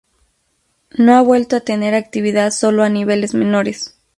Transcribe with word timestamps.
No 0.97 1.15
ha 1.15 1.21
vuelto 1.21 1.55
a 1.55 1.59
tener 1.59 1.93
actividad, 1.93 2.49
solo 2.49 2.81
a 2.83 2.89
niveles 2.89 3.35
menores. 3.35 3.99